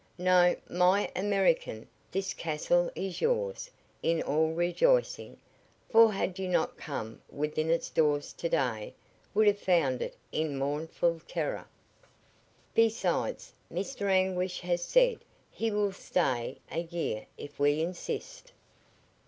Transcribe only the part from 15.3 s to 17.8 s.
he will stay a year if we